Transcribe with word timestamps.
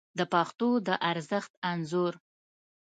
د 0.17 0.19
پښتو 0.33 0.69
د 0.87 0.89
ارزښت 1.11 1.51
انځور 1.71 2.13